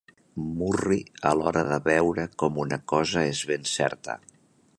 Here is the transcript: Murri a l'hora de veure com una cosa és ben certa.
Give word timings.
Murri 0.59 0.97
a 1.31 1.35
l'hora 1.41 1.63
de 1.67 1.79
veure 1.89 2.27
com 2.45 2.59
una 2.67 2.83
cosa 2.95 3.27
és 3.35 3.45
ben 3.53 3.71
certa. 3.79 4.19